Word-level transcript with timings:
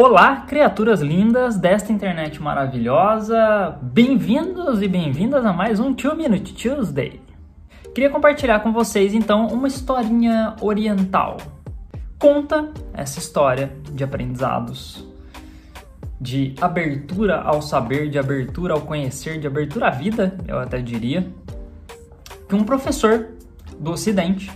Olá, 0.00 0.42
criaturas 0.42 1.00
lindas 1.00 1.56
desta 1.56 1.92
internet 1.92 2.40
maravilhosa! 2.40 3.76
Bem-vindos 3.82 4.80
e 4.80 4.86
bem-vindas 4.86 5.44
a 5.44 5.52
mais 5.52 5.80
um 5.80 5.92
Two 5.92 6.14
Minute 6.14 6.54
Tuesday. 6.54 7.20
Queria 7.92 8.08
compartilhar 8.08 8.60
com 8.60 8.72
vocês 8.72 9.12
então 9.12 9.48
uma 9.48 9.66
historinha 9.66 10.54
oriental. 10.60 11.38
Conta 12.16 12.70
essa 12.94 13.18
história 13.18 13.72
de 13.92 14.04
aprendizados, 14.04 15.04
de 16.20 16.54
abertura 16.60 17.40
ao 17.40 17.60
saber, 17.60 18.08
de 18.08 18.20
abertura 18.20 18.74
ao 18.74 18.82
conhecer, 18.82 19.40
de 19.40 19.48
abertura 19.48 19.88
à 19.88 19.90
vida, 19.90 20.38
eu 20.46 20.60
até 20.60 20.80
diria, 20.80 21.26
que 22.48 22.54
um 22.54 22.62
professor 22.62 23.30
do 23.80 23.90
Ocidente, 23.90 24.48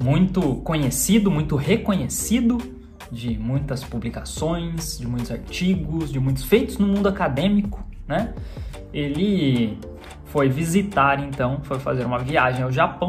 muito 0.00 0.54
conhecido, 0.58 1.32
muito 1.32 1.56
reconhecido, 1.56 2.73
de 3.10 3.38
muitas 3.38 3.84
publicações, 3.84 4.98
de 4.98 5.06
muitos 5.06 5.30
artigos, 5.30 6.12
de 6.12 6.18
muitos 6.18 6.44
feitos 6.44 6.78
no 6.78 6.86
mundo 6.86 7.08
acadêmico, 7.08 7.84
né? 8.06 8.34
Ele 8.92 9.78
foi 10.26 10.48
visitar 10.48 11.20
então, 11.20 11.60
foi 11.62 11.78
fazer 11.78 12.04
uma 12.04 12.18
viagem 12.18 12.62
ao 12.62 12.72
Japão, 12.72 13.08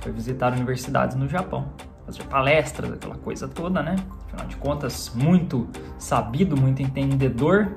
foi 0.00 0.12
visitar 0.12 0.52
universidades 0.52 1.16
no 1.16 1.28
Japão, 1.28 1.68
fazer 2.04 2.24
palestras, 2.24 2.92
aquela 2.92 3.16
coisa 3.16 3.48
toda, 3.48 3.82
né? 3.82 3.96
Afinal 4.26 4.46
de 4.46 4.56
contas, 4.56 5.12
muito 5.14 5.68
sabido, 5.98 6.56
muito 6.56 6.82
entendedor 6.82 7.72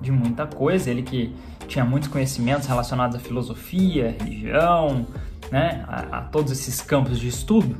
de 0.00 0.10
muita 0.10 0.46
coisa, 0.46 0.90
ele 0.90 1.02
que 1.02 1.34
tinha 1.66 1.84
muitos 1.84 2.08
conhecimentos 2.08 2.66
relacionados 2.66 3.16
à 3.16 3.18
filosofia, 3.18 4.16
religião, 4.18 5.06
né, 5.50 5.84
a, 5.88 6.18
a 6.18 6.20
todos 6.22 6.52
esses 6.52 6.80
campos 6.80 7.18
de 7.18 7.28
estudo. 7.28 7.76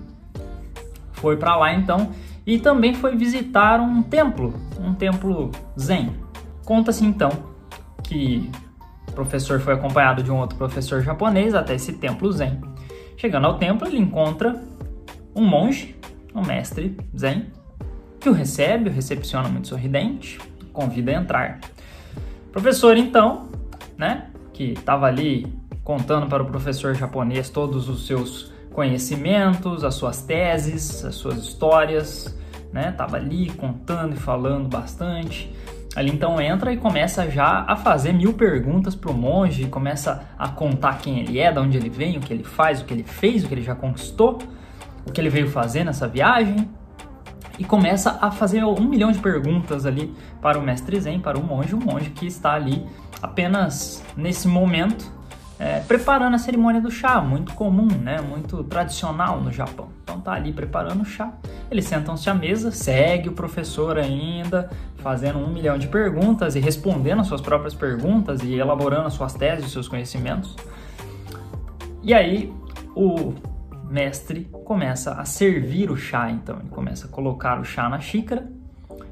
Foi 1.13 1.37
para 1.37 1.57
lá 1.57 1.73
então 1.75 2.13
e 2.47 2.59
também 2.59 2.95
foi 2.95 3.17
visitar 3.17 3.81
um 3.81 4.03
templo, 4.03 4.55
um 4.79 4.95
templo 4.95 5.51
Zen. 5.79 6.15
Conta-se 6.65 7.05
então 7.05 7.31
que 8.03 8.51
o 9.09 9.13
professor 9.13 9.61
foi 9.61 9.75
acompanhado 9.75 10.23
de 10.23 10.31
um 10.31 10.39
outro 10.39 10.57
professor 10.57 11.03
japonês 11.03 11.55
até 11.55 11.75
esse 11.75 11.95
templo 11.95 12.31
Zen. 12.33 12.61
Chegando 13.17 13.47
ao 13.47 13.59
templo, 13.59 13.87
ele 13.87 13.99
encontra 13.99 14.63
um 15.35 15.45
monge, 15.45 15.97
um 16.35 16.43
mestre 16.43 16.97
Zen, 17.17 17.47
que 18.21 18.29
o 18.29 18.33
recebe, 18.33 18.89
o 18.89 18.93
recepciona 18.93 19.49
muito 19.49 19.69
sorridente, 19.69 20.39
convida 20.73 21.13
a 21.13 21.15
entrar. 21.15 21.61
O 22.49 22.51
professor 22.51 22.97
então, 22.97 23.49
né, 23.97 24.31
que 24.53 24.73
estava 24.73 25.07
ali 25.07 25.47
contando 25.83 26.27
para 26.27 26.43
o 26.43 26.47
professor 26.47 26.95
japonês 26.95 27.51
todos 27.51 27.89
os 27.89 28.07
seus 28.07 28.53
conhecimentos, 28.75 29.85
as 29.85 29.95
suas 29.95 30.21
teses, 30.21 31.05
as 31.05 31.15
suas 31.15 31.39
histórias, 31.39 32.37
né? 32.73 32.91
Tava 32.93 33.17
ali 33.17 33.49
contando 33.51 34.15
e 34.15 34.17
falando 34.17 34.69
bastante. 34.69 35.55
Ali 35.95 36.11
então 36.11 36.41
entra 36.41 36.73
e 36.73 36.77
começa 36.77 37.31
já 37.31 37.65
a 37.69 37.77
fazer 37.77 38.13
mil 38.13 38.35
perguntas 38.35 38.97
pro 38.97 39.15
monge, 39.15 39.67
começa 39.67 40.25
a 40.37 40.49
contar 40.49 40.99
quem 40.99 41.21
ele 41.21 41.39
é, 41.39 41.53
de 41.53 41.59
onde 41.61 41.77
ele 41.79 41.89
vem, 41.89 42.19
o 42.19 42.21
que 42.21 42.33
ele 42.33 42.43
faz, 42.43 42.81
o 42.81 42.85
que 42.85 42.93
ele 42.93 43.05
fez, 43.05 43.45
o 43.45 43.49
que 43.49 43.55
ele 43.55 43.63
já 43.63 43.77
conquistou, 43.77 44.39
o 45.07 45.13
que 45.13 45.21
ele 45.21 45.31
veio 45.31 45.49
fazer 45.49 45.85
nessa 45.85 46.09
viagem. 46.09 46.69
E 47.57 47.63
começa 47.63 48.19
a 48.21 48.33
fazer 48.33 48.65
um 48.65 48.89
milhão 48.89 49.13
de 49.13 49.21
perguntas 49.21 49.87
ali 49.87 50.13
para 50.43 50.59
o 50.59 50.63
mestre 50.63 51.01
Zen, 51.01 51.21
para 51.21 51.39
o 51.39 51.45
monge, 51.45 51.73
o 51.73 51.79
monge 51.79 52.11
que 52.11 52.27
está 52.27 52.55
ali 52.55 52.85
apenas 53.23 54.03
nesse 54.17 54.49
momento 54.49 55.14
é, 55.59 55.81
preparando 55.81 56.35
a 56.35 56.39
cerimônia 56.39 56.81
do 56.81 56.91
chá, 56.91 57.21
muito 57.21 57.55
comum, 57.55 57.87
né? 57.87 58.21
muito 58.21 58.65
tradicional 58.65 59.41
no 59.41 59.53
Japão. 59.53 59.89
Então 60.03 60.21
tá 60.21 60.33
ali 60.33 60.53
preparando 60.53 61.03
o 61.03 61.05
chá, 61.05 61.33
eles 61.71 61.85
sentam-se 61.85 62.29
à 62.29 62.35
mesa, 62.35 62.71
segue 62.71 63.29
o 63.29 63.33
professor 63.33 63.99
ainda, 63.99 64.71
fazendo 64.97 65.39
um 65.39 65.49
milhão 65.49 65.79
de 65.79 65.87
perguntas 65.87 66.57
e 66.57 66.61
respondendo 66.61 67.21
as 67.21 67.27
suas 67.27 67.41
próprias 67.41 67.75
perguntas 67.75 68.43
e 68.43 68.55
elaborando 68.55 69.07
as 69.07 69.15
suas 69.15 69.35
teses, 69.35 69.67
os 69.67 69.73
seus 69.73 69.89
conhecimentos. 69.89 70.57
E 72.03 72.13
aí 72.13 72.53
o 72.95 73.35
mestre 73.89 74.45
começa 74.65 75.13
a 75.13 75.25
servir 75.25 75.91
o 75.91 75.97
chá, 75.97 76.31
então 76.31 76.59
ele 76.59 76.69
começa 76.69 77.07
a 77.07 77.09
colocar 77.09 77.61
o 77.61 77.65
chá 77.65 77.89
na 77.89 78.01
xícara 78.01 78.51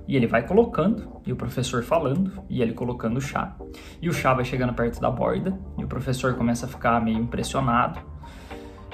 e 0.07 0.17
ele 0.17 0.27
vai 0.27 0.47
colocando, 0.47 1.21
e 1.25 1.33
o 1.33 1.37
professor 1.37 1.83
falando, 1.83 2.33
e 2.51 2.61
ele 2.61 2.73
colocando 2.73 3.19
o 3.19 3.21
chá. 3.21 3.55
E 4.01 4.09
o 4.09 4.13
chá 4.13 4.35
vai 4.35 4.45
chegando 4.45 4.75
perto 4.75 5.01
da 5.01 5.11
borda, 5.11 5.57
o 5.85 5.89
professor 5.89 6.35
começa 6.35 6.67
a 6.67 6.69
ficar 6.69 7.01
meio 7.01 7.19
impressionado. 7.19 8.01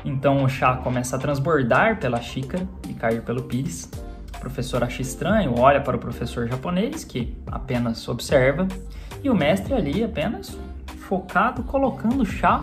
Então 0.05 0.45
o 0.45 0.49
chá 0.49 0.77
começa 0.77 1.17
a 1.17 1.19
transbordar 1.19 1.99
pela 1.99 2.21
xícara 2.21 2.67
e 2.89 2.95
cair 2.95 3.23
pelo 3.23 3.43
pires. 3.43 3.91
O 4.37 4.41
professor 4.41 4.85
acha 4.85 5.03
estranho, 5.03 5.59
olha 5.59 5.81
para 5.81 5.97
o 5.97 5.99
professor 5.99 6.47
japonês, 6.47 7.05
que 7.05 7.37
apenas 7.47 8.09
observa, 8.09 8.69
e 9.23 9.29
o 9.29 9.35
mestre 9.35 9.75
ali 9.75 10.05
apenas 10.05 10.57
focado, 11.09 11.63
colocando 11.63 12.23
o 12.23 12.27
chá. 12.27 12.63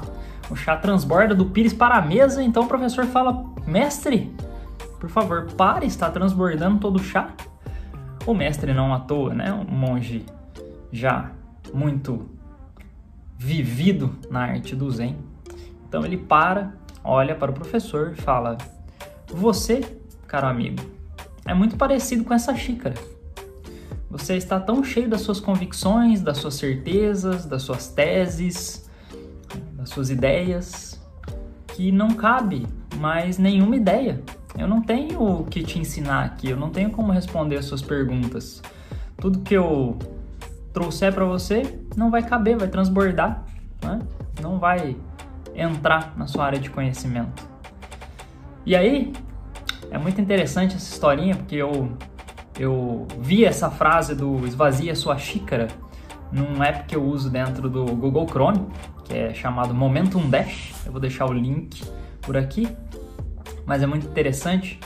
O 0.49 0.55
chá 0.55 0.77
transborda 0.77 1.33
do 1.33 1.47
pires 1.47 1.73
para 1.73 1.95
a 1.95 2.01
mesa, 2.01 2.41
então 2.41 2.63
o 2.63 2.67
professor 2.67 3.05
fala: 3.05 3.43
Mestre, 3.65 4.33
por 4.99 5.09
favor, 5.09 5.47
pare, 5.53 5.85
está 5.85 6.09
transbordando 6.09 6.79
todo 6.79 6.97
o 6.97 7.03
chá. 7.03 7.29
O 8.25 8.33
mestre 8.33 8.73
não 8.73 8.93
à 8.93 8.99
toa, 8.99 9.33
né? 9.33 9.51
Um 9.53 9.75
monge 9.75 10.25
já 10.91 11.31
muito 11.73 12.34
vivido 13.45 14.15
na 14.29 14.41
arte 14.41 14.75
do 14.75 14.89
Zen. 14.89 15.17
Então 15.87 16.03
ele 16.03 16.17
para, 16.17 16.73
olha 17.03 17.35
para 17.35 17.51
o 17.51 17.53
professor 17.53 18.13
e 18.17 18.21
fala: 18.21 18.57
Você, 19.27 19.97
caro 20.27 20.47
amigo, 20.47 20.81
é 21.45 21.53
muito 21.53 21.77
parecido 21.77 22.23
com 22.23 22.33
essa 22.33 22.55
xícara. 22.55 22.95
Você 24.09 24.35
está 24.35 24.59
tão 24.59 24.83
cheio 24.83 25.09
das 25.09 25.21
suas 25.21 25.39
convicções, 25.39 26.21
das 26.21 26.37
suas 26.37 26.55
certezas, 26.55 27.45
das 27.45 27.61
suas 27.61 27.87
teses, 27.87 28.89
das 29.73 29.89
suas 29.89 30.09
ideias, 30.09 30.99
que 31.67 31.91
não 31.91 32.09
cabe 32.11 32.65
mais 32.97 33.37
nenhuma 33.37 33.75
ideia 33.75 34.23
eu 34.57 34.67
não 34.67 34.81
tenho 34.81 35.21
o 35.21 35.43
que 35.43 35.63
te 35.63 35.79
ensinar 35.79 36.23
aqui, 36.23 36.49
eu 36.49 36.57
não 36.57 36.69
tenho 36.69 36.89
como 36.89 37.11
responder 37.11 37.57
as 37.57 37.65
suas 37.65 37.81
perguntas. 37.81 38.61
Tudo 39.17 39.39
que 39.39 39.53
eu 39.53 39.97
trouxer 40.71 41.13
para 41.13 41.25
você 41.25 41.63
não 41.95 42.11
vai 42.11 42.23
caber, 42.23 42.57
vai 42.57 42.67
transbordar, 42.67 43.43
né? 43.83 43.99
não 44.41 44.59
vai 44.59 44.95
entrar 45.53 46.13
na 46.17 46.27
sua 46.27 46.45
área 46.45 46.59
de 46.59 46.69
conhecimento. 46.69 47.47
E 48.65 48.75
aí, 48.75 49.13
é 49.91 49.97
muito 49.97 50.19
interessante 50.19 50.75
essa 50.75 50.91
historinha, 50.91 51.35
porque 51.35 51.55
eu, 51.55 51.91
eu 52.59 53.07
vi 53.19 53.45
essa 53.45 53.69
frase 53.69 54.15
do 54.15 54.45
esvazia 54.45 54.95
sua 54.95 55.17
xícara 55.17 55.67
num 56.31 56.61
app 56.63 56.85
que 56.85 56.95
eu 56.95 57.03
uso 57.03 57.29
dentro 57.29 57.69
do 57.69 57.85
Google 57.85 58.27
Chrome, 58.27 58.67
que 59.03 59.15
é 59.15 59.33
chamado 59.33 59.73
Momentum 59.73 60.29
Dash. 60.29 60.73
Eu 60.85 60.91
vou 60.91 60.99
deixar 60.99 61.25
o 61.25 61.33
link 61.33 61.83
por 62.21 62.35
aqui 62.35 62.67
mas 63.65 63.81
é 63.81 63.85
muito 63.85 64.07
interessante. 64.07 64.79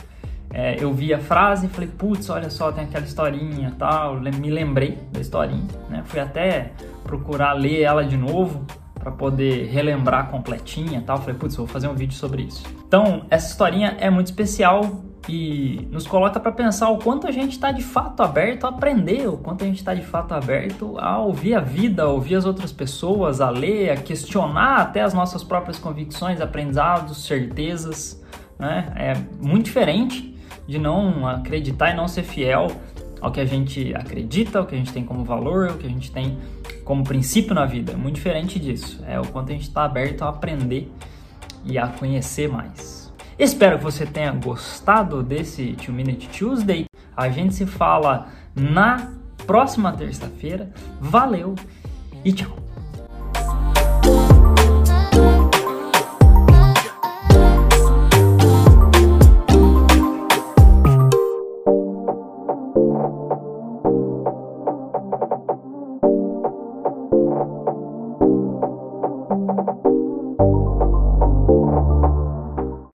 É, 0.52 0.82
eu 0.84 0.92
vi 0.94 1.14
a 1.14 1.20
frase 1.20 1.68
e 1.68 1.70
falei, 1.70 1.90
putz, 1.90 2.30
olha 2.30 2.50
só, 2.50 2.72
tem 2.72 2.86
aquela 2.86 3.06
historinha 3.06 3.74
tal. 3.78 4.20
Me 4.20 4.50
lembrei 4.50 4.98
da 5.12 5.20
historinha, 5.20 5.68
né? 5.90 6.02
Fui 6.06 6.20
até 6.20 6.72
procurar 7.10 7.54
ler 7.54 7.82
ela 7.82 8.04
de 8.04 8.16
novo 8.16 8.64
para 8.94 9.12
poder 9.12 9.68
relembrar 9.68 10.30
completinha 10.30 11.02
tal. 11.06 11.18
Falei, 11.18 11.36
putz, 11.36 11.56
vou 11.56 11.66
fazer 11.66 11.88
um 11.88 11.96
vídeo 11.96 12.16
sobre 12.16 12.44
isso. 12.44 12.64
Então, 12.88 13.26
essa 13.30 13.50
historinha 13.50 13.98
é 14.00 14.10
muito 14.10 14.28
especial 14.28 15.04
e 15.28 15.88
nos 15.92 16.06
coloca 16.06 16.40
para 16.40 16.52
pensar 16.52 16.90
o 16.90 16.98
quanto 16.98 17.28
a 17.28 17.32
gente 17.32 17.54
está 17.54 17.72
de 17.72 17.84
fato 17.84 18.22
aberto 18.22 18.66
a 18.66 18.70
aprender, 18.70 19.28
o 19.28 19.38
quanto 19.38 19.64
a 19.64 19.68
gente 19.68 19.78
está 19.78 19.94
de 19.94 20.02
fato 20.02 20.34
aberto 20.34 20.98
a 21.00 21.18
ouvir 21.20 21.56
a 21.56 21.60
vida, 21.60 22.04
a 22.04 22.08
ouvir 22.08 22.36
as 22.36 22.46
outras 22.46 22.72
pessoas, 22.72 23.42
a 23.42 23.50
ler, 23.50 23.90
a 23.92 23.96
questionar 23.96 24.82
até 24.82 25.02
as 25.02 25.14
nossas 25.14 25.44
próprias 25.44 25.80
convicções, 25.80 26.40
aprendizados, 26.40 27.26
certezas 27.26 28.20
né? 28.60 28.92
É 28.96 29.14
muito 29.42 29.66
diferente 29.66 30.36
de 30.68 30.78
não 30.78 31.26
acreditar 31.26 31.92
e 31.92 31.94
não 31.96 32.08
ser 32.08 32.24
fiel 32.24 32.68
ao 33.22 33.32
que 33.32 33.40
a 33.40 33.46
gente 33.46 33.94
acredita, 33.96 34.60
ao 34.60 34.66
que 34.66 34.76
a 34.76 34.78
gente 34.78 34.92
tem 34.92 35.04
como 35.04 35.24
valor, 35.24 35.70
ao 35.70 35.78
que 35.78 35.88
a 35.88 35.90
gente 35.90 36.12
tem 36.12 36.38
como 36.90 37.04
princípio 37.04 37.54
na 37.54 37.68
vida. 37.68 37.92
É 37.92 37.96
muito 37.96 38.16
diferente 38.16 38.58
disso. 38.58 39.00
É 39.08 39.20
o 39.20 39.28
quanto 39.28 39.50
a 39.50 39.54
gente 39.54 39.62
está 39.62 39.84
aberto 39.84 40.24
a 40.24 40.30
aprender 40.30 40.92
e 41.64 41.78
a 41.78 41.86
conhecer 41.86 42.50
mais. 42.50 43.14
Espero 43.38 43.78
que 43.78 43.84
você 43.84 44.08
tenha 44.08 44.32
gostado 44.32 45.22
desse 45.22 45.74
Two 45.74 45.94
Minute 45.94 46.28
Tuesday. 46.30 46.86
A 47.16 47.30
gente 47.30 47.54
se 47.54 47.68
fala 47.68 48.30
na 48.56 49.12
próxima 49.46 49.94
terça-feira. 49.94 50.72
Valeu 51.00 51.54
e 52.26 52.34
tchau! 52.34 52.69